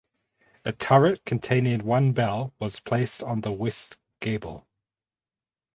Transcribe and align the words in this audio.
A 0.65 0.71
turret 0.71 1.25
containing 1.25 1.85
one 1.85 2.11
bell 2.11 2.55
was 2.57 2.79
placed 2.79 3.21
on 3.21 3.41
the 3.41 3.51
west 3.51 3.97
gable. 4.19 4.65